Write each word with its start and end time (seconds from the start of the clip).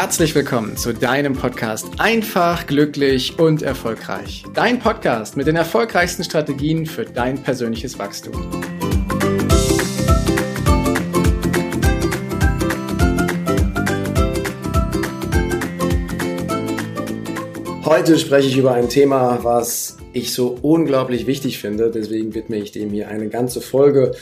herzlich 0.00 0.34
willkommen 0.34 0.78
zu 0.78 0.94
deinem 0.94 1.34
Podcast 1.34 1.86
Einfach, 1.98 2.66
glücklich 2.66 3.38
und 3.38 3.60
erfolgreich. 3.60 4.44
Dein 4.54 4.78
Podcast 4.78 5.36
mit 5.36 5.46
den 5.46 5.56
erfolgreichsten 5.56 6.24
Strategien 6.24 6.86
für 6.86 7.04
dein 7.04 7.42
persönliches 7.42 7.98
Wachstum. 7.98 8.32
Heute 17.84 18.18
spreche 18.18 18.48
ich 18.48 18.56
über 18.56 18.72
ein 18.72 18.88
Thema, 18.88 19.44
was 19.44 19.98
ich 20.14 20.32
so 20.32 20.56
unglaublich 20.62 21.26
wichtig 21.26 21.58
finde. 21.58 21.90
Deswegen 21.90 22.34
widme 22.34 22.56
ich 22.56 22.72
dem 22.72 22.88
hier 22.88 23.08
eine 23.08 23.28
ganze 23.28 23.60
Folge. 23.60 24.12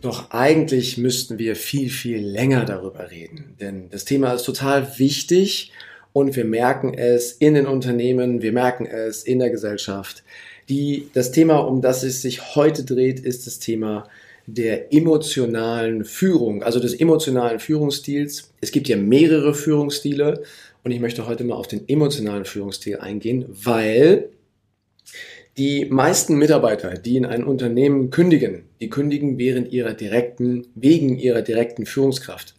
Doch 0.00 0.30
eigentlich 0.30 0.96
müssten 0.98 1.38
wir 1.38 1.56
viel, 1.56 1.90
viel 1.90 2.18
länger 2.18 2.64
darüber 2.64 3.10
reden. 3.10 3.56
Denn 3.60 3.90
das 3.90 4.04
Thema 4.04 4.32
ist 4.32 4.44
total 4.44 4.98
wichtig 4.98 5.72
und 6.12 6.36
wir 6.36 6.44
merken 6.44 6.94
es 6.94 7.32
in 7.32 7.54
den 7.54 7.66
Unternehmen, 7.66 8.42
wir 8.42 8.52
merken 8.52 8.86
es 8.86 9.24
in 9.24 9.38
der 9.40 9.50
Gesellschaft. 9.50 10.22
Die, 10.68 11.08
das 11.14 11.32
Thema, 11.32 11.58
um 11.58 11.80
das 11.80 12.02
es 12.02 12.22
sich 12.22 12.54
heute 12.54 12.84
dreht, 12.84 13.20
ist 13.20 13.46
das 13.46 13.58
Thema 13.58 14.08
der 14.46 14.94
emotionalen 14.94 16.04
Führung, 16.04 16.62
also 16.62 16.80
des 16.80 16.94
emotionalen 16.94 17.58
Führungsstils. 17.58 18.50
Es 18.60 18.70
gibt 18.70 18.88
ja 18.88 18.96
mehrere 18.96 19.52
Führungsstile 19.54 20.42
und 20.84 20.90
ich 20.90 21.00
möchte 21.00 21.26
heute 21.26 21.44
mal 21.44 21.56
auf 21.56 21.68
den 21.68 21.86
emotionalen 21.88 22.44
Führungsstil 22.44 22.98
eingehen, 22.98 23.44
weil 23.48 24.30
die 25.58 25.86
meisten 25.86 26.36
Mitarbeiter, 26.36 26.94
die 26.94 27.16
in 27.16 27.26
ein 27.26 27.44
Unternehmen 27.44 28.10
kündigen, 28.10 28.64
die 28.80 28.88
kündigen 28.88 29.38
während 29.38 29.72
ihrer 29.72 29.92
direkten, 29.92 30.68
wegen 30.76 31.18
ihrer 31.18 31.42
direkten 31.42 31.84
Führungskraft. 31.84 32.54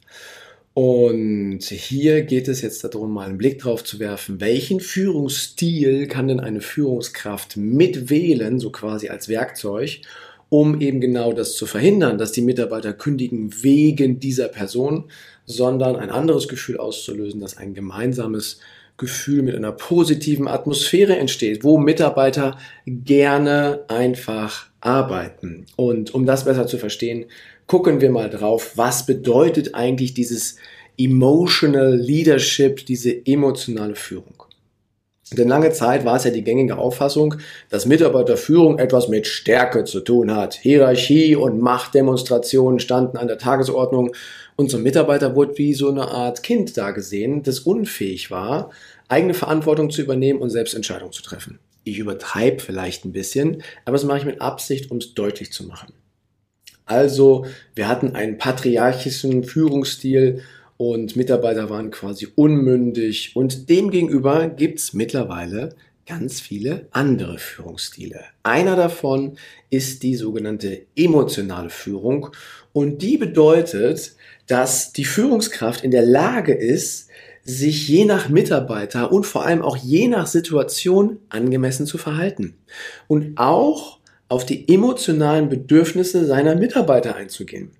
Und 0.73 1.61
hier 1.63 2.21
geht 2.23 2.47
es 2.47 2.61
jetzt 2.61 2.83
darum, 2.83 3.13
mal 3.13 3.27
einen 3.27 3.37
Blick 3.37 3.59
drauf 3.59 3.83
zu 3.83 3.99
werfen, 3.99 4.39
welchen 4.39 4.79
Führungsstil 4.79 6.07
kann 6.07 6.27
denn 6.27 6.39
eine 6.39 6.61
Führungskraft 6.61 7.57
mitwählen, 7.57 8.59
so 8.59 8.69
quasi 8.69 9.09
als 9.09 9.29
Werkzeug, 9.29 10.01
um 10.49 10.79
eben 10.81 10.99
genau 10.99 11.31
das 11.31 11.55
zu 11.55 11.65
verhindern, 11.65 12.17
dass 12.17 12.31
die 12.31 12.41
Mitarbeiter 12.41 12.93
kündigen 12.93 13.63
wegen 13.63 14.19
dieser 14.19 14.47
Person, 14.47 15.05
sondern 15.45 15.95
ein 15.95 16.09
anderes 16.09 16.47
Gefühl 16.47 16.77
auszulösen, 16.77 17.39
dass 17.39 17.57
ein 17.57 17.73
gemeinsames 17.73 18.59
Gefühl 18.99 19.41
mit 19.41 19.55
einer 19.55 19.71
positiven 19.71 20.47
Atmosphäre 20.47 21.17
entsteht, 21.17 21.63
wo 21.63 21.79
Mitarbeiter 21.79 22.57
gerne 22.85 23.85
einfach 23.87 24.67
arbeiten. 24.81 25.65
Und 25.75 26.13
um 26.13 26.25
das 26.25 26.45
besser 26.45 26.67
zu 26.67 26.77
verstehen, 26.77 27.25
gucken 27.65 28.01
wir 28.01 28.11
mal 28.11 28.29
drauf, 28.29 28.73
was 28.75 29.05
bedeutet 29.05 29.73
eigentlich 29.73 30.13
dieses 30.13 30.57
Emotional 30.97 31.95
Leadership, 31.95 32.85
diese 32.85 33.25
emotionale 33.25 33.95
Führung. 33.95 34.43
Denn 35.31 35.47
lange 35.47 35.71
Zeit 35.71 36.05
war 36.05 36.15
es 36.15 36.23
ja 36.23 36.31
die 36.31 36.43
gängige 36.43 36.77
Auffassung, 36.77 37.35
dass 37.69 37.85
Mitarbeiterführung 37.85 38.79
etwas 38.79 39.07
mit 39.09 39.27
Stärke 39.27 39.83
zu 39.83 39.99
tun 39.99 40.35
hat. 40.35 40.55
Hierarchie 40.55 41.35
und 41.35 41.61
Machtdemonstrationen 41.61 42.79
standen 42.79 43.17
an 43.17 43.27
der 43.27 43.37
Tagesordnung 43.37 44.11
unser 44.59 44.77
Mitarbeiter 44.77 45.37
wurde 45.37 45.57
wie 45.57 45.73
so 45.73 45.89
eine 45.89 46.09
Art 46.09 46.43
Kind 46.43 46.75
da 46.75 46.91
gesehen, 46.91 47.43
das 47.43 47.59
unfähig 47.59 48.29
war, 48.29 48.71
eigene 49.07 49.33
Verantwortung 49.33 49.89
zu 49.89 50.01
übernehmen 50.01 50.41
und 50.41 50.49
selbst 50.49 50.73
Entscheidungen 50.73 51.13
zu 51.13 51.23
treffen. 51.23 51.59
Ich 51.85 51.97
übertreibe 51.97 52.59
vielleicht 52.59 53.05
ein 53.05 53.13
bisschen, 53.13 53.63
aber 53.85 53.93
das 53.93 54.03
mache 54.03 54.17
ich 54.17 54.25
mit 54.25 54.41
Absicht, 54.41 54.91
um 54.91 54.97
es 54.97 55.13
deutlich 55.13 55.53
zu 55.53 55.65
machen. 55.65 55.93
Also, 56.83 57.45
wir 57.73 57.87
hatten 57.87 58.17
einen 58.17 58.37
patriarchischen 58.37 59.45
Führungsstil 59.45 60.41
und 60.75 61.15
Mitarbeiter 61.15 61.69
waren 61.69 61.89
quasi 61.89 62.27
unmündig 62.35 63.37
und 63.37 63.69
demgegenüber 63.69 64.49
gibt 64.49 64.79
es 64.79 64.91
mittlerweile 64.93 65.73
ganz 66.09 66.41
viele 66.41 66.87
andere 66.89 67.37
Führungsstile. 67.37 68.23
Einer 68.41 68.75
davon 68.75 69.37
ist 69.69 70.01
die 70.01 70.15
sogenannte 70.15 70.87
emotionale 70.95 71.69
Führung 71.69 72.31
und 72.73 73.03
die 73.03 73.17
bedeutet, 73.17 74.15
dass 74.47 74.91
die 74.91 75.05
Führungskraft 75.05 75.83
in 75.83 75.91
der 75.91 76.01
Lage 76.01 76.53
ist, 76.53 77.09
sich 77.43 77.87
je 77.87 78.05
nach 78.05 78.27
Mitarbeiter 78.27 79.11
und 79.11 79.25
vor 79.25 79.45
allem 79.45 79.61
auch 79.61 79.77
je 79.77 80.07
nach 80.07 80.25
Situation 80.25 81.19
angemessen 81.29 81.85
zu 81.85 81.99
verhalten 81.99 82.55
und 83.07 83.37
auch 83.37 83.99
auf 84.29 84.45
die 84.45 84.67
emotionalen 84.67 85.47
Bedürfnisse 85.47 86.25
seiner 86.25 86.55
Mitarbeiter 86.55 87.15
einzugehen. 87.15 87.71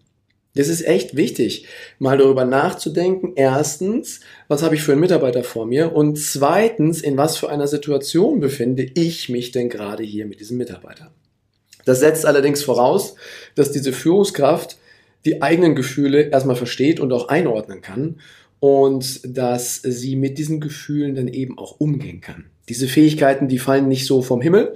Das 0.56 0.68
ist 0.68 0.86
echt 0.86 1.16
wichtig, 1.16 1.68
mal 2.00 2.18
darüber 2.18 2.44
nachzudenken. 2.44 3.34
Erstens, 3.36 4.22
was 4.48 4.64
habe 4.64 4.76
ich 4.76 4.82
für 4.82 4.94
einen 4.94 5.02
Mitarbeiter 5.02 5.44
vor 5.44 5.66
mir? 5.66 5.94
Und 5.94 6.18
zweitens, 6.18 7.02
in 7.02 7.18
was 7.18 7.38
für 7.38 7.50
einer 7.50 7.68
Situation 7.68 8.40
befinde 8.40 8.84
ich 8.96 9.30
mich 9.30 9.52
denn 9.52 9.70
gerade 9.70 10.04
hier 10.04 10.26
mit 10.26 10.40
diesem 10.40 10.58
Mitarbeiter? 10.58 11.12
Das 11.86 12.00
setzt 12.00 12.26
allerdings 12.26 12.64
voraus, 12.64 13.16
dass 13.56 13.72
diese 13.72 13.94
Führungskraft 13.94 14.78
die 15.26 15.42
eigenen 15.42 15.76
Gefühle 15.76 16.30
erstmal 16.30 16.56
versteht 16.56 17.00
und 17.00 17.12
auch 17.14 17.28
einordnen 17.28 17.82
kann 17.82 18.16
und 18.60 19.22
dass 19.24 19.82
sie 19.82 20.16
mit 20.16 20.38
diesen 20.38 20.60
Gefühlen 20.60 21.16
dann 21.16 21.28
eben 21.28 21.58
auch 21.58 21.80
umgehen 21.80 22.22
kann. 22.22 22.46
Diese 22.68 22.88
Fähigkeiten, 22.88 23.48
die 23.48 23.60
fallen 23.60 23.88
nicht 23.88 24.06
so 24.06 24.22
vom 24.22 24.42
Himmel, 24.42 24.76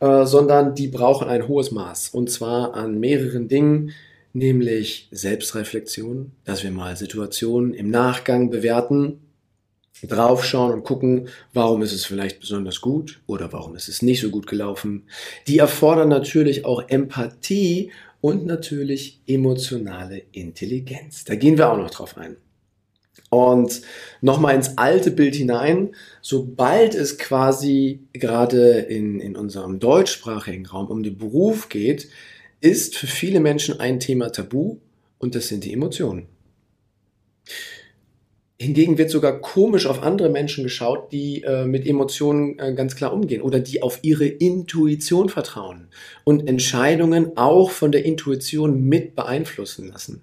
äh, 0.00 0.24
sondern 0.24 0.74
die 0.74 0.88
brauchen 0.88 1.28
ein 1.28 1.48
hohes 1.48 1.70
Maß 1.70 2.10
und 2.10 2.30
zwar 2.30 2.74
an 2.74 3.00
mehreren 3.00 3.48
Dingen, 3.48 3.92
nämlich 4.36 5.08
Selbstreflexion, 5.10 6.32
dass 6.44 6.62
wir 6.62 6.70
mal 6.70 6.96
Situationen 6.96 7.74
im 7.74 7.90
Nachgang 7.90 8.50
bewerten, 8.50 9.20
draufschauen 10.02 10.72
und 10.72 10.84
gucken, 10.84 11.28
warum 11.54 11.82
ist 11.82 11.92
es 11.92 12.04
vielleicht 12.04 12.40
besonders 12.40 12.82
gut 12.82 13.20
oder 13.26 13.52
warum 13.52 13.74
ist 13.74 13.88
es 13.88 14.02
nicht 14.02 14.20
so 14.20 14.30
gut 14.30 14.46
gelaufen. 14.46 15.04
Die 15.46 15.58
erfordern 15.58 16.10
natürlich 16.10 16.66
auch 16.66 16.86
Empathie 16.88 17.90
und 18.20 18.44
natürlich 18.44 19.20
emotionale 19.26 20.22
Intelligenz. 20.32 21.24
Da 21.24 21.34
gehen 21.34 21.56
wir 21.56 21.72
auch 21.72 21.78
noch 21.78 21.90
drauf 21.90 22.18
ein. 22.18 22.36
Und 23.30 23.80
nochmal 24.20 24.54
ins 24.54 24.76
alte 24.76 25.10
Bild 25.10 25.34
hinein, 25.34 25.94
sobald 26.20 26.94
es 26.94 27.18
quasi 27.18 28.00
gerade 28.12 28.80
in, 28.80 29.18
in 29.18 29.34
unserem 29.34 29.80
deutschsprachigen 29.80 30.66
Raum 30.66 30.88
um 30.88 31.02
den 31.02 31.16
Beruf 31.16 31.68
geht, 31.68 32.08
ist 32.66 32.96
für 32.96 33.06
viele 33.06 33.40
Menschen 33.40 33.78
ein 33.78 34.00
Thema 34.00 34.30
tabu 34.30 34.78
und 35.18 35.34
das 35.34 35.48
sind 35.48 35.64
die 35.64 35.72
Emotionen. 35.72 36.26
Hingegen 38.58 38.98
wird 38.98 39.10
sogar 39.10 39.40
komisch 39.40 39.86
auf 39.86 40.02
andere 40.02 40.30
Menschen 40.30 40.64
geschaut, 40.64 41.12
die 41.12 41.42
äh, 41.42 41.66
mit 41.66 41.86
Emotionen 41.86 42.58
äh, 42.58 42.74
ganz 42.74 42.96
klar 42.96 43.12
umgehen 43.12 43.42
oder 43.42 43.60
die 43.60 43.82
auf 43.82 44.00
ihre 44.02 44.26
Intuition 44.26 45.28
vertrauen 45.28 45.88
und 46.24 46.48
Entscheidungen 46.48 47.36
auch 47.36 47.70
von 47.70 47.92
der 47.92 48.04
Intuition 48.04 48.82
mit 48.82 49.14
beeinflussen 49.14 49.88
lassen. 49.88 50.22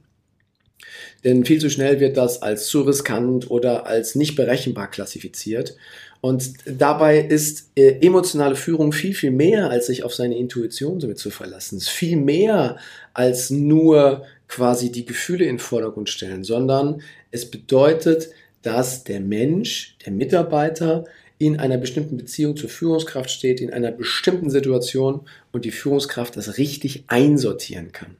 Denn 1.24 1.46
viel 1.46 1.60
zu 1.60 1.70
schnell 1.70 2.00
wird 2.00 2.18
das 2.18 2.42
als 2.42 2.68
zu 2.68 2.82
riskant 2.82 3.50
oder 3.50 3.86
als 3.86 4.16
nicht 4.16 4.36
berechenbar 4.36 4.90
klassifiziert. 4.90 5.76
Und 6.22 6.54
dabei 6.66 7.20
ist 7.20 7.72
äh, 7.76 8.00
emotionale 8.00 8.56
Führung 8.56 8.94
viel, 8.94 9.14
viel 9.14 9.32
mehr, 9.32 9.70
als 9.70 9.88
sich 9.88 10.04
auf 10.04 10.16
seine 10.16 10.38
Intuition 10.38 11.02
somit 11.02 11.18
zu 11.20 11.32
verlassen. 11.32 11.78
Es 11.78 11.84
ist 11.84 11.90
viel 11.90 12.16
mehr 12.16 12.78
als 13.14 13.50
nur 13.50 14.24
quasi 14.48 14.92
die 14.92 15.06
Gefühle 15.06 15.44
in 15.44 15.56
den 15.56 15.60
Vordergrund 15.60 16.10
stellen, 16.10 16.44
sondern 16.44 17.02
es 17.32 17.50
bedeutet, 17.50 18.30
dass 18.62 19.04
der 19.04 19.20
Mensch, 19.20 19.98
der 20.06 20.14
Mitarbeiter 20.14 21.04
in 21.40 21.60
einer 21.60 21.78
bestimmten 21.78 22.16
Beziehung 22.16 22.56
zur 22.56 22.70
Führungskraft 22.70 23.30
steht, 23.30 23.60
in 23.60 23.74
einer 23.74 23.92
bestimmten 23.92 24.50
Situation 24.50 25.22
und 25.52 25.66
die 25.66 25.72
Führungskraft 25.72 26.38
das 26.38 26.58
richtig 26.58 27.03
einsortieren 27.08 27.91
kann. 27.91 28.16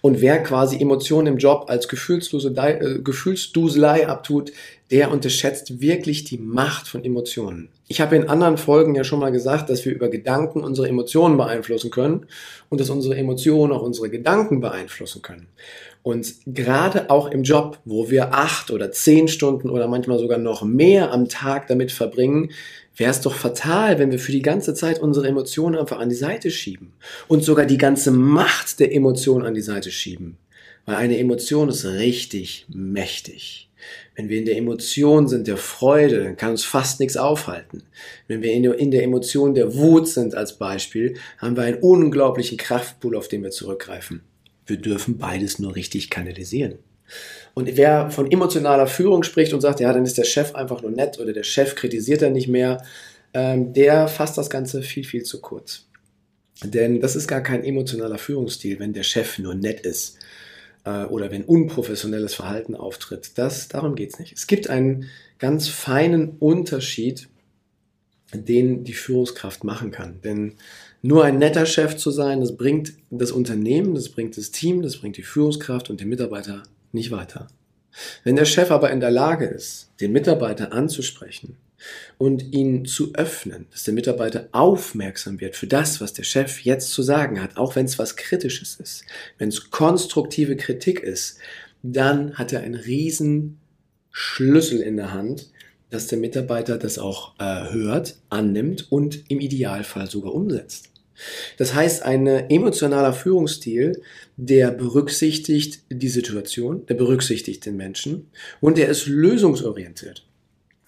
Und 0.00 0.20
wer 0.20 0.42
quasi 0.42 0.80
Emotionen 0.80 1.26
im 1.34 1.38
Job 1.38 1.66
als 1.68 1.88
gefühlslose, 1.88 2.54
äh, 2.56 3.00
Gefühlsduselei 3.00 4.06
abtut, 4.06 4.52
der 4.90 5.10
unterschätzt 5.10 5.80
wirklich 5.80 6.24
die 6.24 6.38
Macht 6.38 6.88
von 6.88 7.04
Emotionen. 7.04 7.68
Ich 7.88 8.00
habe 8.00 8.16
in 8.16 8.28
anderen 8.28 8.56
Folgen 8.58 8.94
ja 8.94 9.04
schon 9.04 9.20
mal 9.20 9.32
gesagt, 9.32 9.70
dass 9.70 9.84
wir 9.84 9.92
über 9.92 10.08
Gedanken 10.08 10.62
unsere 10.62 10.88
Emotionen 10.88 11.36
beeinflussen 11.36 11.90
können 11.90 12.26
und 12.68 12.80
dass 12.80 12.90
unsere 12.90 13.16
Emotionen 13.16 13.72
auch 13.72 13.82
unsere 13.82 14.10
Gedanken 14.10 14.60
beeinflussen 14.60 15.22
können. 15.22 15.46
Und 16.02 16.34
gerade 16.46 17.10
auch 17.10 17.30
im 17.30 17.42
Job, 17.42 17.78
wo 17.84 18.08
wir 18.08 18.32
acht 18.32 18.70
oder 18.70 18.92
zehn 18.92 19.28
Stunden 19.28 19.68
oder 19.68 19.88
manchmal 19.88 20.18
sogar 20.18 20.38
noch 20.38 20.62
mehr 20.62 21.12
am 21.12 21.28
Tag 21.28 21.66
damit 21.66 21.92
verbringen, 21.92 22.50
wäre 22.98 23.10
es 23.10 23.20
doch 23.20 23.34
fatal, 23.34 23.98
wenn 23.98 24.10
wir 24.10 24.18
für 24.18 24.32
die 24.32 24.42
ganze 24.42 24.74
Zeit 24.74 25.00
unsere 25.00 25.28
Emotionen 25.28 25.76
einfach 25.76 25.98
an 25.98 26.08
die 26.08 26.14
Seite 26.14 26.50
schieben 26.50 26.92
und 27.28 27.44
sogar 27.44 27.64
die 27.64 27.78
ganze 27.78 28.10
Macht 28.10 28.80
der 28.80 28.94
Emotionen 28.94 29.46
an 29.46 29.54
die 29.54 29.62
Seite 29.62 29.90
schieben. 29.90 30.36
Weil 30.84 30.96
eine 30.96 31.18
Emotion 31.18 31.68
ist 31.68 31.84
richtig 31.84 32.66
mächtig. 32.68 33.70
Wenn 34.16 34.28
wir 34.28 34.38
in 34.38 34.46
der 34.46 34.56
Emotion 34.56 35.28
sind, 35.28 35.46
der 35.46 35.56
Freude, 35.56 36.24
dann 36.24 36.36
kann 36.36 36.50
uns 36.50 36.64
fast 36.64 36.98
nichts 36.98 37.16
aufhalten. 37.16 37.84
Wenn 38.26 38.42
wir 38.42 38.52
in 38.52 38.90
der 38.90 39.04
Emotion 39.04 39.54
der 39.54 39.76
Wut 39.76 40.08
sind 40.08 40.34
als 40.34 40.58
Beispiel, 40.58 41.16
haben 41.38 41.56
wir 41.56 41.62
einen 41.62 41.78
unglaublichen 41.78 42.58
Kraftpool, 42.58 43.14
auf 43.16 43.28
den 43.28 43.44
wir 43.44 43.50
zurückgreifen. 43.50 44.22
Wir 44.66 44.78
dürfen 44.78 45.18
beides 45.18 45.60
nur 45.60 45.76
richtig 45.76 46.10
kanalisieren. 46.10 46.78
Und 47.54 47.76
wer 47.76 48.10
von 48.10 48.30
emotionaler 48.30 48.86
Führung 48.86 49.22
spricht 49.22 49.52
und 49.52 49.60
sagt, 49.60 49.80
ja, 49.80 49.92
dann 49.92 50.04
ist 50.04 50.18
der 50.18 50.24
Chef 50.24 50.54
einfach 50.54 50.82
nur 50.82 50.90
nett 50.90 51.18
oder 51.18 51.32
der 51.32 51.42
Chef 51.42 51.74
kritisiert 51.74 52.22
er 52.22 52.30
nicht 52.30 52.48
mehr, 52.48 52.84
ähm, 53.34 53.72
der 53.72 54.08
fasst 54.08 54.38
das 54.38 54.50
Ganze 54.50 54.82
viel, 54.82 55.04
viel 55.04 55.22
zu 55.22 55.40
kurz. 55.40 55.86
Denn 56.62 57.00
das 57.00 57.14
ist 57.16 57.28
gar 57.28 57.42
kein 57.42 57.64
emotionaler 57.64 58.18
Führungsstil, 58.18 58.78
wenn 58.78 58.92
der 58.92 59.02
Chef 59.02 59.38
nur 59.38 59.54
nett 59.54 59.80
ist 59.80 60.18
äh, 60.84 61.04
oder 61.04 61.30
wenn 61.30 61.44
unprofessionelles 61.44 62.34
Verhalten 62.34 62.74
auftritt. 62.74 63.32
Das, 63.36 63.68
darum 63.68 63.94
geht 63.94 64.14
es 64.14 64.18
nicht. 64.18 64.36
Es 64.36 64.46
gibt 64.46 64.68
einen 64.68 65.06
ganz 65.38 65.68
feinen 65.68 66.36
Unterschied, 66.38 67.28
den 68.34 68.84
die 68.84 68.94
Führungskraft 68.94 69.64
machen 69.64 69.90
kann. 69.90 70.20
Denn 70.22 70.54
nur 71.00 71.24
ein 71.24 71.38
netter 71.38 71.64
Chef 71.64 71.96
zu 71.96 72.10
sein, 72.10 72.40
das 72.40 72.56
bringt 72.56 72.94
das 73.10 73.30
Unternehmen, 73.30 73.94
das 73.94 74.08
bringt 74.08 74.36
das 74.36 74.50
Team, 74.50 74.82
das 74.82 74.96
bringt 74.96 75.16
die 75.16 75.22
Führungskraft 75.22 75.90
und 75.90 76.00
den 76.00 76.08
Mitarbeiter 76.08 76.64
nicht 76.92 77.10
weiter. 77.10 77.48
Wenn 78.24 78.36
der 78.36 78.44
Chef 78.44 78.70
aber 78.70 78.90
in 78.90 79.00
der 79.00 79.10
Lage 79.10 79.46
ist, 79.46 79.90
den 80.00 80.12
Mitarbeiter 80.12 80.72
anzusprechen, 80.72 81.56
und 82.16 82.52
ihn 82.52 82.84
zu 82.84 83.14
öffnen, 83.14 83.66
dass 83.70 83.84
der 83.84 83.94
Mitarbeiter 83.94 84.48
aufmerksam 84.52 85.40
wird 85.40 85.56
für 85.56 85.66
das, 85.66 86.00
was 86.00 86.12
der 86.12 86.24
Chef 86.24 86.60
jetzt 86.60 86.90
zu 86.90 87.02
sagen 87.02 87.40
hat, 87.40 87.56
auch 87.56 87.76
wenn 87.76 87.86
es 87.86 87.98
was 87.98 88.16
Kritisches 88.16 88.76
ist, 88.76 89.04
wenn 89.38 89.48
es 89.48 89.70
konstruktive 89.70 90.56
Kritik 90.56 91.00
ist, 91.00 91.38
dann 91.82 92.34
hat 92.34 92.52
er 92.52 92.60
einen 92.60 92.74
riesen 92.74 93.58
Schlüssel 94.10 94.80
in 94.80 94.96
der 94.96 95.12
Hand, 95.12 95.50
dass 95.90 96.08
der 96.08 96.18
Mitarbeiter 96.18 96.76
das 96.76 96.98
auch 96.98 97.34
äh, 97.38 97.70
hört, 97.70 98.16
annimmt 98.28 98.90
und 98.90 99.30
im 99.30 99.40
Idealfall 99.40 100.10
sogar 100.10 100.34
umsetzt. 100.34 100.90
Das 101.56 101.74
heißt, 101.74 102.02
ein 102.02 102.26
emotionaler 102.26 103.12
Führungsstil, 103.12 104.00
der 104.36 104.70
berücksichtigt 104.70 105.82
die 105.90 106.08
Situation, 106.08 106.86
der 106.86 106.94
berücksichtigt 106.94 107.66
den 107.66 107.76
Menschen 107.76 108.30
und 108.60 108.78
der 108.78 108.88
ist 108.88 109.06
lösungsorientiert. 109.06 110.24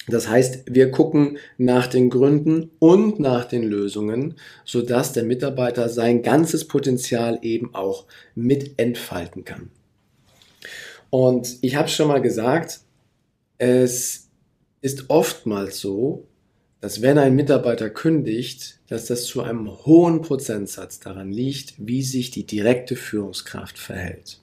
Das 0.09 0.29
heißt, 0.29 0.65
wir 0.67 0.91
gucken 0.91 1.39
nach 1.59 1.87
den 1.87 2.11
Gründen 2.11 2.71
und 2.79 3.21
nach 3.21 3.45
den 3.45 3.63
Lösungen, 3.63 4.35
sodass 4.65 5.13
der 5.13 5.25
Mitarbeiter 5.25 5.89
sein 5.89 6.23
ganzes 6.23 6.67
Potenzial 6.67 7.39
eben 7.43 7.75
auch 7.75 8.07
mit 8.35 8.79
entfalten 8.79 9.45
kann. 9.45 9.71
Und 11.11 11.59
ich 11.61 11.77
habe 11.77 11.89
schon 11.89 12.09
mal 12.09 12.23
gesagt, 12.23 12.81
es 13.59 14.29
ist 14.81 15.11
oftmals 15.11 15.81
so, 15.81 16.27
dass 16.81 17.03
wenn 17.03 17.19
ein 17.19 17.35
Mitarbeiter 17.35 17.91
kündigt, 17.91 18.79
dass 18.89 19.07
das 19.07 19.25
zu 19.25 19.43
einem 19.43 19.69
hohen 19.85 20.23
Prozentsatz 20.23 20.99
daran 20.99 21.31
liegt, 21.31 21.75
wie 21.79 22.03
sich 22.03 22.31
die 22.31 22.47
direkte 22.47 22.97
Führungskraft 22.97 23.79
verhält. 23.79 24.41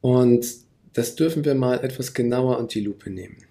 Und 0.00 0.46
das 0.92 1.16
dürfen 1.16 1.44
wir 1.44 1.54
mal 1.54 1.82
etwas 1.84 2.14
genauer 2.14 2.58
an 2.58 2.68
die 2.68 2.80
Lupe 2.80 3.10
nehmen. 3.10 3.44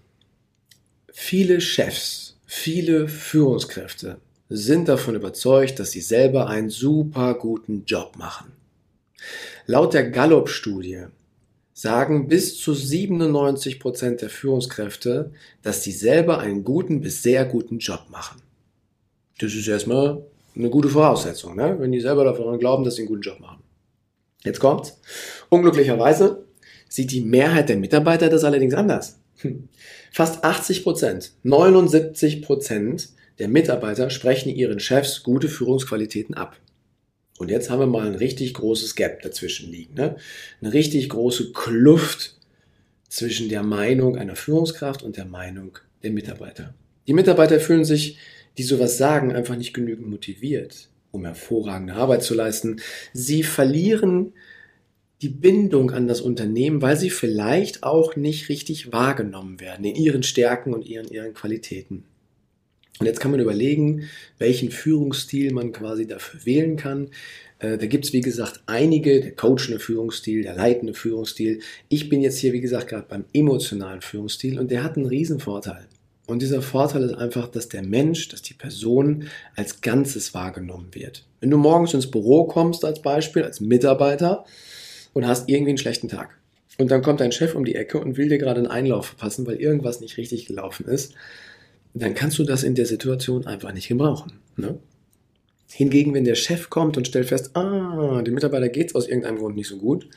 Viele 1.11 1.61
Chefs, 1.61 2.37
viele 2.45 3.07
Führungskräfte 3.07 4.19
sind 4.49 4.87
davon 4.87 5.15
überzeugt, 5.15 5.79
dass 5.79 5.91
sie 5.91 6.01
selber 6.01 6.47
einen 6.47 6.69
super 6.69 7.33
guten 7.33 7.83
Job 7.85 8.15
machen. 8.17 8.53
Laut 9.65 9.93
der 9.93 10.09
Gallup-Studie 10.09 11.07
sagen 11.77 12.27
bis 12.27 12.59
zu 12.59 12.73
97 12.73 13.79
Prozent 13.79 14.23
der 14.23 14.31
Führungskräfte, 14.31 15.29
dass 15.61 15.83
sie 15.83 15.91
selber 15.91 16.39
einen 16.39 16.63
guten 16.63 17.01
bis 17.01 17.21
sehr 17.21 17.45
guten 17.45 17.77
Job 17.77 18.07
machen. 18.09 18.41
Das 19.37 19.53
ist 19.53 19.67
erstmal 19.67 20.23
eine 20.55 20.71
gute 20.71 20.89
Voraussetzung, 20.89 21.55
ne? 21.55 21.75
wenn 21.79 21.91
die 21.91 21.99
selber 21.99 22.23
davon 22.23 22.57
glauben, 22.57 22.83
dass 22.83 22.95
sie 22.95 23.03
einen 23.03 23.09
guten 23.09 23.21
Job 23.21 23.39
machen. 23.39 23.61
Jetzt 24.43 24.59
kommt's. 24.59 24.99
Unglücklicherweise 25.49 26.47
sieht 26.89 27.11
die 27.11 27.21
Mehrheit 27.21 27.69
der 27.69 27.77
Mitarbeiter 27.77 28.29
das 28.29 28.43
allerdings 28.43 28.73
anders. 28.73 29.19
Fast 30.11 30.43
80 30.43 30.83
Prozent, 30.83 31.33
79 31.43 32.41
Prozent 32.41 33.09
der 33.37 33.49
Mitarbeiter 33.49 34.09
sprechen 34.09 34.49
ihren 34.49 34.79
Chefs 34.79 35.21
gute 35.21 35.47
Führungsqualitäten 35.47 36.33
ab. 36.33 36.57
Und 37.37 37.51
jetzt 37.51 37.69
haben 37.69 37.79
wir 37.79 37.87
mal 37.87 38.07
ein 38.07 38.15
richtig 38.15 38.53
großes 38.55 38.95
Gap 38.95 39.21
dazwischen 39.21 39.71
liegen. 39.71 39.93
Ne? 39.93 40.17
Eine 40.61 40.73
richtig 40.73 41.09
große 41.09 41.51
Kluft 41.51 42.35
zwischen 43.09 43.49
der 43.49 43.63
Meinung 43.63 44.17
einer 44.17 44.35
Führungskraft 44.35 45.03
und 45.03 45.17
der 45.17 45.25
Meinung 45.25 45.77
der 46.03 46.11
Mitarbeiter. 46.11 46.73
Die 47.07 47.13
Mitarbeiter 47.13 47.59
fühlen 47.59 47.85
sich, 47.85 48.17
die 48.57 48.63
sowas 48.63 48.97
sagen, 48.97 49.33
einfach 49.33 49.55
nicht 49.55 49.73
genügend 49.73 50.09
motiviert, 50.09 50.89
um 51.11 51.25
hervorragende 51.25 51.93
Arbeit 51.93 52.23
zu 52.23 52.33
leisten. 52.33 52.81
Sie 53.13 53.43
verlieren 53.43 54.33
die 55.21 55.29
Bindung 55.29 55.91
an 55.91 56.07
das 56.07 56.21
Unternehmen, 56.21 56.81
weil 56.81 56.97
sie 56.97 57.09
vielleicht 57.09 57.83
auch 57.83 58.15
nicht 58.15 58.49
richtig 58.49 58.91
wahrgenommen 58.91 59.59
werden 59.59 59.85
in 59.85 59.95
ihren 59.95 60.23
Stärken 60.23 60.73
und 60.73 60.85
ihren, 60.85 61.07
ihren 61.07 61.33
Qualitäten. 61.33 62.03
Und 62.99 63.05
jetzt 63.05 63.19
kann 63.19 63.31
man 63.31 63.39
überlegen, 63.39 64.09
welchen 64.39 64.71
Führungsstil 64.71 65.53
man 65.53 65.71
quasi 65.71 66.07
dafür 66.07 66.45
wählen 66.45 66.77
kann. 66.77 67.09
Äh, 67.59 67.77
da 67.77 67.85
gibt 67.85 68.05
es, 68.05 68.13
wie 68.13 68.21
gesagt, 68.21 68.61
einige, 68.65 69.21
der 69.21 69.35
coachende 69.35 69.79
Führungsstil, 69.79 70.43
der 70.43 70.55
leitende 70.55 70.93
Führungsstil. 70.93 71.59
Ich 71.89 72.09
bin 72.09 72.21
jetzt 72.21 72.39
hier, 72.39 72.53
wie 72.53 72.61
gesagt, 72.61 72.87
gerade 72.87 73.05
beim 73.07 73.25
emotionalen 73.33 74.01
Führungsstil 74.01 74.59
und 74.59 74.71
der 74.71 74.83
hat 74.83 74.97
einen 74.97 75.05
riesen 75.05 75.39
Vorteil. 75.39 75.85
Und 76.25 76.41
dieser 76.41 76.61
Vorteil 76.61 77.03
ist 77.03 77.15
einfach, 77.15 77.47
dass 77.47 77.69
der 77.69 77.83
Mensch, 77.83 78.27
dass 78.27 78.41
die 78.41 78.53
Person 78.53 79.29
als 79.55 79.81
Ganzes 79.81 80.33
wahrgenommen 80.33 80.89
wird. 80.91 81.25
Wenn 81.39 81.51
du 81.51 81.57
morgens 81.57 81.93
ins 81.93 82.11
Büro 82.11 82.45
kommst 82.45 82.83
als 82.83 83.01
Beispiel, 83.01 83.43
als 83.43 83.61
Mitarbeiter, 83.61 84.43
und 85.17 85.25
hast 85.25 85.49
irgendwie 85.49 85.71
einen 85.71 85.79
schlechten 85.79 86.09
Tag. 86.09 86.37
Und 86.77 86.91
dann 86.91 87.01
kommt 87.01 87.21
dein 87.21 87.31
Chef 87.31 87.55
um 87.55 87.65
die 87.65 87.73
Ecke 87.73 87.99
und 87.99 88.17
will 88.17 88.29
dir 88.29 88.37
gerade 88.37 88.59
einen 88.59 88.67
Einlauf 88.67 89.07
verpassen, 89.07 89.47
weil 89.47 89.55
irgendwas 89.55 89.99
nicht 89.99 90.17
richtig 90.17 90.45
gelaufen 90.45 90.85
ist. 90.85 91.15
Dann 91.99 92.13
kannst 92.13 92.37
du 92.39 92.43
das 92.43 92.63
in 92.63 92.75
der 92.75 92.85
Situation 92.85 93.45
einfach 93.45 93.73
nicht 93.73 93.87
gebrauchen. 93.87 94.33
Ne? 94.55 94.79
Hingegen, 95.69 96.13
wenn 96.13 96.23
der 96.23 96.35
Chef 96.35 96.69
kommt 96.69 96.97
und 96.97 97.07
stellt 97.07 97.27
fest, 97.27 97.51
ah, 97.55 98.21
dem 98.21 98.33
Mitarbeiter 98.33 98.69
geht 98.69 98.89
es 98.89 98.95
aus 98.95 99.07
irgendeinem 99.07 99.37
Grund 99.37 99.55
nicht 99.55 99.67
so 99.67 99.77
gut, 99.77 100.07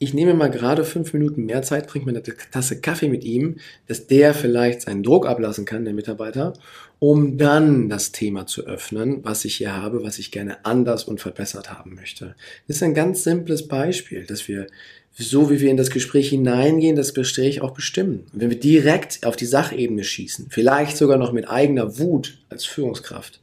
ich 0.00 0.14
nehme 0.14 0.34
mal 0.34 0.50
gerade 0.50 0.84
fünf 0.84 1.12
Minuten 1.12 1.44
mehr 1.44 1.62
Zeit, 1.62 1.88
bringe 1.88 2.04
mir 2.04 2.12
eine 2.12 2.22
Tasse 2.22 2.80
Kaffee 2.80 3.08
mit 3.08 3.24
ihm, 3.24 3.56
dass 3.88 4.06
der 4.06 4.32
vielleicht 4.32 4.82
seinen 4.82 5.02
Druck 5.02 5.26
ablassen 5.26 5.64
kann, 5.64 5.84
der 5.84 5.94
Mitarbeiter, 5.94 6.52
um 7.00 7.36
dann 7.36 7.88
das 7.88 8.12
Thema 8.12 8.46
zu 8.46 8.64
öffnen, 8.66 9.24
was 9.24 9.44
ich 9.44 9.56
hier 9.56 9.76
habe, 9.76 10.04
was 10.04 10.18
ich 10.18 10.30
gerne 10.30 10.64
anders 10.64 11.04
und 11.04 11.20
verbessert 11.20 11.72
haben 11.72 11.96
möchte. 11.96 12.36
Das 12.68 12.76
ist 12.76 12.82
ein 12.82 12.94
ganz 12.94 13.24
simples 13.24 13.66
Beispiel, 13.66 14.24
dass 14.24 14.46
wir 14.46 14.68
so 15.16 15.50
wie 15.50 15.60
wir 15.60 15.70
in 15.70 15.76
das 15.76 15.90
Gespräch 15.90 16.28
hineingehen, 16.28 16.94
das 16.94 17.12
Gespräch 17.12 17.60
auch 17.60 17.72
bestimmen. 17.72 18.26
Und 18.32 18.40
wenn 18.40 18.50
wir 18.50 18.60
direkt 18.60 19.26
auf 19.26 19.34
die 19.34 19.46
Sachebene 19.46 20.04
schießen, 20.04 20.46
vielleicht 20.48 20.96
sogar 20.96 21.18
noch 21.18 21.32
mit 21.32 21.48
eigener 21.48 21.98
Wut 21.98 22.38
als 22.50 22.64
Führungskraft, 22.64 23.40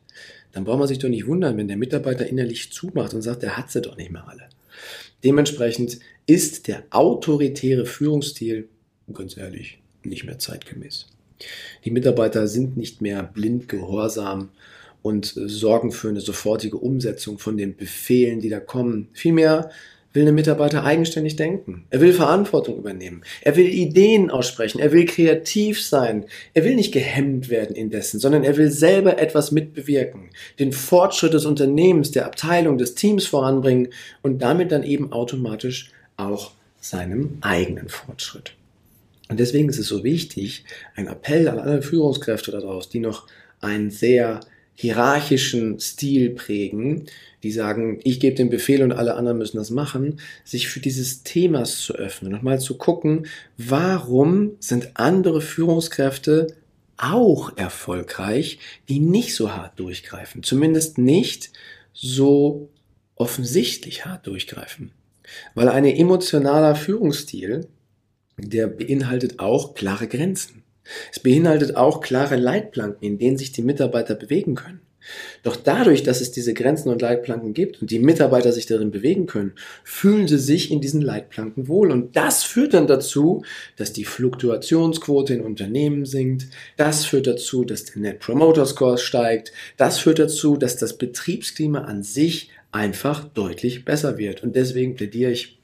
dann 0.56 0.64
braucht 0.64 0.80
man 0.80 0.88
sich 0.88 1.00
doch 1.00 1.10
nicht 1.10 1.28
wundern, 1.28 1.58
wenn 1.58 1.68
der 1.68 1.76
Mitarbeiter 1.76 2.26
innerlich 2.26 2.72
zumacht 2.72 3.14
und 3.14 3.22
sagt, 3.22 3.44
der 3.44 3.58
hat 3.58 3.70
sie 3.70 3.82
doch 3.82 3.98
nicht 3.98 4.10
mehr 4.10 4.26
alle. 4.26 4.48
Dementsprechend 5.22 6.00
ist 6.28 6.70
der 6.70 6.84
autoritäre 6.92 7.86
Führungsstil, 7.86 8.70
ganz 9.14 9.36
ehrlich, 9.36 9.80
nicht 10.04 10.24
mehr 10.24 10.40
zeitgemäß. 10.40 11.08
Die 11.84 11.92
Mitarbeiter 11.92 12.48
sind 12.48 12.78
nicht 12.78 13.02
mehr 13.02 13.22
blind 13.22 13.68
gehorsam 13.68 14.50
und 15.02 15.34
sorgen 15.36 15.92
für 15.92 16.08
eine 16.08 16.22
sofortige 16.22 16.78
Umsetzung 16.78 17.38
von 17.38 17.58
den 17.58 17.76
Befehlen, 17.76 18.40
die 18.40 18.50
da 18.50 18.62
kommen. 18.62 19.10
Vielmehr 19.12 19.72
will 20.16 20.28
ein 20.28 20.36
Mitarbeiter 20.36 20.84
eigenständig 20.84 21.36
denken. 21.36 21.86
Er 21.90 22.02
will 22.02 22.14
Verantwortung 22.14 22.78
übernehmen. 22.78 23.24
Er 23.42 23.56
will 23.56 23.68
Ideen 23.68 24.32
aussprechen. 24.32 24.80
Er 24.80 24.92
will 24.92 25.06
kreativ 25.06 25.82
sein. 25.84 26.26
Er 26.54 26.64
will 26.64 26.76
nicht 26.76 26.94
gehemmt 26.94 27.50
werden 27.50 27.76
indessen, 27.76 28.20
sondern 28.20 28.44
er 28.44 28.58
will 28.58 28.72
selber 28.72 29.20
etwas 29.20 29.52
mitbewirken. 29.52 30.30
Den 30.58 30.72
Fortschritt 30.72 31.34
des 31.34 31.46
Unternehmens, 31.46 32.12
der 32.12 32.26
Abteilung, 32.26 32.78
des 32.78 32.96
Teams 32.96 33.26
voranbringen 33.26 33.90
und 34.22 34.42
damit 34.42 34.72
dann 34.72 34.84
eben 34.84 35.12
automatisch 35.12 35.92
auch 36.18 36.52
seinem 36.80 37.38
eigenen 37.42 37.90
Fortschritt. 37.90 38.54
Und 39.28 39.40
deswegen 39.40 39.70
ist 39.70 39.80
es 39.80 39.88
so 39.88 40.04
wichtig, 40.04 40.66
ein 40.96 41.08
Appell 41.08 41.48
an 41.48 41.60
alle 41.60 41.82
Führungskräfte 41.82 42.52
daraus, 42.52 42.90
die 42.90 43.00
noch 43.00 43.28
einen 43.60 43.90
sehr 43.90 44.42
hierarchischen 44.76 45.80
Stil 45.80 46.32
prägen, 46.32 47.06
die 47.44 47.52
sagen, 47.52 48.00
ich 48.04 48.20
gebe 48.20 48.36
den 48.36 48.50
Befehl 48.50 48.84
und 48.84 48.92
alle 48.92 49.16
anderen 49.16 49.38
müssen 49.38 49.58
das 49.58 49.70
machen, 49.70 50.20
sich 50.44 50.68
für 50.68 50.80
dieses 50.80 51.24
Themas 51.24 51.80
zu 51.80 51.94
öffnen 51.94 52.34
und 52.34 52.44
mal 52.44 52.60
zu 52.60 52.78
gucken, 52.78 53.28
warum 53.58 54.52
sind 54.60 54.92
andere 54.96 55.42
Führungskräfte 55.42 56.48
auch 56.98 57.56
erfolgreich, 57.58 58.60
die 58.90 59.00
nicht 59.00 59.36
so 59.36 59.54
hart 59.54 59.80
durchgreifen, 59.80 60.44
zumindest 60.44 60.98
nicht 60.98 61.52
so 61.94 62.70
offensichtlich 63.16 64.06
hart 64.06 64.28
durchgreifen. 64.28 64.92
Weil 65.54 65.70
ein 65.70 65.86
emotionaler 65.86 66.76
Führungsstil, 66.76 67.68
der 68.38 68.68
beinhaltet 68.68 69.40
auch 69.40 69.74
klare 69.74 70.08
Grenzen. 70.08 70.65
Es 71.12 71.20
beinhaltet 71.20 71.76
auch 71.76 72.02
klare 72.02 72.36
Leitplanken, 72.36 73.06
in 73.06 73.18
denen 73.18 73.38
sich 73.38 73.52
die 73.52 73.64
Mitarbeiter 73.64 74.16
bewegen 74.16 74.56
können. 74.56 74.82
Doch 75.44 75.56
dadurch, 75.56 76.04
dass 76.04 76.22
es 76.22 76.32
diese 76.32 76.54
Grenzen 76.54 76.90
und 76.90 77.02
Leitplanken 77.02 77.54
gibt 77.54 77.82
und 77.82 77.92
die 77.92 78.00
Mitarbeiter 78.00 78.52
sich 78.52 78.66
darin 78.66 78.92
bewegen 78.92 79.28
können, 79.28 79.54
fühlen 79.84 80.28
sie 80.28 80.40
sich 80.40 80.72
in 80.72 80.82
diesen 80.82 81.02
Leitplanken 81.02 81.68
wohl. 81.68 81.92
Und 81.92 82.16
das 82.16 82.44
führt 82.44 82.74
dann 82.74 82.88
dazu, 82.88 83.44
dass 83.78 83.94
die 83.94 84.06
Fluktuationsquote 84.06 85.34
in 85.34 85.42
Unternehmen 85.42 86.06
sinkt. 86.06 86.48
Das 86.78 87.06
führt 87.06 87.28
dazu, 87.28 87.64
dass 87.64 87.86
der 87.86 88.02
Net 88.02 88.20
Promoter 88.20 88.66
Score 88.66 88.98
steigt. 88.98 89.52
Das 89.78 90.00
führt 90.00 90.20
dazu, 90.20 90.58
dass 90.58 90.78
das 90.78 90.98
Betriebsklima 90.98 91.82
an 91.82 92.04
sich 92.04 92.50
einfach 92.72 93.26
deutlich 93.26 93.86
besser 93.86 94.18
wird. 94.18 94.44
Und 94.44 94.56
deswegen 94.56 94.96
plädiere 94.96 95.32
ich 95.32 95.60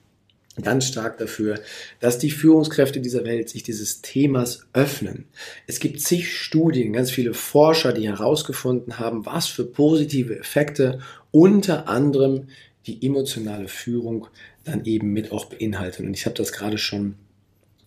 ganz 0.62 0.86
stark 0.86 1.18
dafür, 1.18 1.60
dass 2.00 2.18
die 2.18 2.32
Führungskräfte 2.32 3.00
dieser 3.00 3.24
Welt 3.24 3.50
sich 3.50 3.64
dieses 3.64 4.02
Themas 4.02 4.68
öffnen. 4.74 5.26
Es 5.66 5.80
gibt 5.80 6.02
zig 6.02 6.38
Studien, 6.38 6.94
ganz 6.94 7.10
viele 7.10 7.34
Forscher, 7.34 7.94
die 7.94 8.08
herausgefunden 8.08 9.00
haben, 9.00 9.26
was 9.26 9.48
für 9.48 9.64
positive 9.64 10.38
Effekte 10.38 11.00
unter 11.32 11.88
anderem 11.88 12.48
die 12.86 13.06
emotionale 13.06 13.68
Führung 13.68 14.28
dann 14.64 14.86
eben 14.86 15.14
mit 15.14 15.32
auch 15.32 15.46
beinhaltet. 15.46 16.06
Und 16.06 16.14
ich 16.14 16.26
habe 16.26 16.36
das 16.36 16.52
gerade 16.52 16.78
schon 16.78 17.16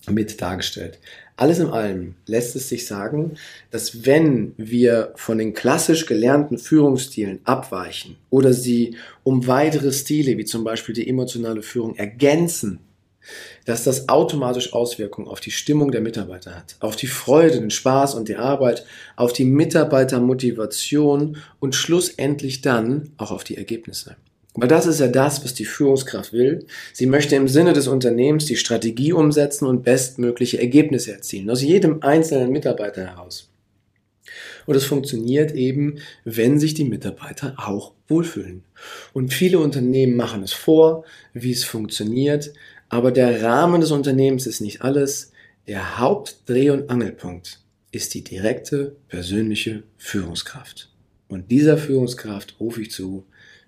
mit 0.08 0.40
dargestellt. 0.40 0.98
Alles 1.36 1.58
in 1.58 1.66
allem 1.66 2.14
lässt 2.26 2.54
es 2.54 2.68
sich 2.68 2.86
sagen, 2.86 3.36
dass 3.72 4.06
wenn 4.06 4.54
wir 4.56 5.12
von 5.16 5.38
den 5.38 5.52
klassisch 5.52 6.06
gelernten 6.06 6.58
Führungsstilen 6.58 7.40
abweichen 7.42 8.16
oder 8.30 8.52
sie 8.52 8.96
um 9.24 9.48
weitere 9.48 9.92
Stile 9.92 10.38
wie 10.38 10.44
zum 10.44 10.62
Beispiel 10.62 10.94
die 10.94 11.08
emotionale 11.08 11.62
Führung 11.62 11.96
ergänzen, 11.96 12.78
dass 13.64 13.82
das 13.82 14.08
automatisch 14.08 14.72
Auswirkungen 14.74 15.26
auf 15.26 15.40
die 15.40 15.50
Stimmung 15.50 15.90
der 15.90 16.02
Mitarbeiter 16.02 16.54
hat, 16.54 16.76
auf 16.80 16.94
die 16.94 17.06
Freude, 17.08 17.58
den 17.58 17.70
Spaß 17.70 18.14
und 18.14 18.28
die 18.28 18.36
Arbeit, 18.36 18.86
auf 19.16 19.32
die 19.32 19.44
Mitarbeitermotivation 19.44 21.38
und 21.58 21.74
schlussendlich 21.74 22.60
dann 22.60 23.10
auch 23.16 23.32
auf 23.32 23.42
die 23.42 23.56
Ergebnisse. 23.56 24.16
Weil 24.54 24.68
das 24.68 24.86
ist 24.86 25.00
ja 25.00 25.08
das, 25.08 25.44
was 25.44 25.54
die 25.54 25.64
Führungskraft 25.64 26.32
will. 26.32 26.66
Sie 26.92 27.06
möchte 27.06 27.34
im 27.34 27.48
Sinne 27.48 27.72
des 27.72 27.88
Unternehmens 27.88 28.46
die 28.46 28.56
Strategie 28.56 29.12
umsetzen 29.12 29.66
und 29.66 29.82
bestmögliche 29.82 30.60
Ergebnisse 30.60 31.12
erzielen, 31.12 31.50
aus 31.50 31.62
jedem 31.62 32.02
einzelnen 32.02 32.52
Mitarbeiter 32.52 33.04
heraus. 33.04 33.50
Und 34.66 34.76
es 34.76 34.84
funktioniert 34.84 35.52
eben, 35.52 35.98
wenn 36.24 36.58
sich 36.58 36.74
die 36.74 36.84
Mitarbeiter 36.84 37.54
auch 37.58 37.92
wohlfühlen. 38.08 38.62
Und 39.12 39.32
viele 39.32 39.58
Unternehmen 39.58 40.16
machen 40.16 40.42
es 40.42 40.52
vor, 40.52 41.04
wie 41.32 41.52
es 41.52 41.64
funktioniert, 41.64 42.52
aber 42.88 43.10
der 43.10 43.42
Rahmen 43.42 43.80
des 43.80 43.90
Unternehmens 43.90 44.46
ist 44.46 44.60
nicht 44.60 44.82
alles. 44.82 45.32
Der 45.66 45.98
Hauptdreh- 45.98 46.70
und 46.70 46.90
Angelpunkt 46.90 47.60
ist 47.90 48.14
die 48.14 48.22
direkte 48.22 48.96
persönliche 49.08 49.82
Führungskraft. 49.96 50.90
Und 51.28 51.50
dieser 51.50 51.78
Führungskraft 51.78 52.56
rufe 52.60 52.82
ich 52.82 52.90
zu, 52.90 53.24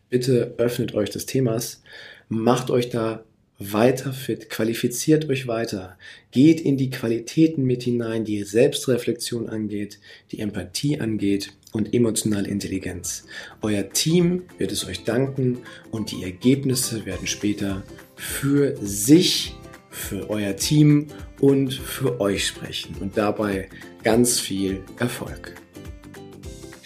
bitte 0.09 0.55
öffnet 0.59 0.95
euch 0.95 1.11
des 1.11 1.27
Themas, 1.27 1.83
macht 2.29 2.71
euch 2.71 2.91
da 2.91 3.25
weiter 3.59 4.13
fit, 4.13 4.51
qualifiziert 4.51 5.29
euch 5.29 5.47
weiter, 5.47 5.97
geht 6.31 6.61
in 6.61 6.77
die 6.77 6.91
Qualitäten 6.91 7.65
mit 7.65 7.85
hinein, 7.85 8.25
die 8.25 8.43
Selbstreflexion 8.43 9.49
angeht, 9.49 9.99
die 10.31 10.41
Empathie 10.41 11.01
angeht 11.01 11.53
und 11.73 11.95
emotionale 11.95 12.49
Intelligenz. 12.49 13.25
Euer 13.63 13.91
Team 13.91 14.43
wird 14.59 14.73
es 14.73 14.87
euch 14.87 15.05
danken 15.05 15.59
und 15.91 16.13
die 16.13 16.23
Ergebnisse 16.23 17.07
werden 17.07 17.27
später 17.27 17.83
für 18.15 18.77
sich, 18.81 19.55
für 19.91 20.29
euer 20.29 20.57
Team 20.57 21.07
und 21.41 21.73
für 21.73 22.21
euch 22.21 22.47
sprechen 22.47 22.97
und 23.01 23.17
dabei 23.17 23.69
ganz 24.03 24.39
viel 24.39 24.83
Erfolg. 24.99 25.66